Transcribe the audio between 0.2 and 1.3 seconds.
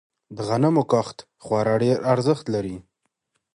د غنمو کښت